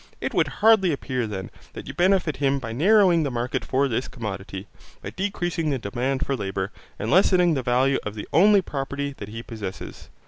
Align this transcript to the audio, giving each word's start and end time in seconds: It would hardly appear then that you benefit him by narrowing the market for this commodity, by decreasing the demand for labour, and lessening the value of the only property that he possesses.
It 0.19 0.33
would 0.33 0.47
hardly 0.65 0.91
appear 0.91 1.27
then 1.27 1.51
that 1.73 1.87
you 1.87 1.93
benefit 1.93 2.37
him 2.37 2.57
by 2.57 2.71
narrowing 2.71 3.21
the 3.21 3.29
market 3.29 3.63
for 3.63 3.87
this 3.87 4.07
commodity, 4.07 4.65
by 5.03 5.11
decreasing 5.11 5.69
the 5.69 5.77
demand 5.77 6.25
for 6.25 6.35
labour, 6.35 6.71
and 6.97 7.11
lessening 7.11 7.53
the 7.53 7.61
value 7.61 7.99
of 8.03 8.15
the 8.15 8.27
only 8.33 8.63
property 8.63 9.13
that 9.19 9.29
he 9.29 9.43
possesses. 9.43 10.09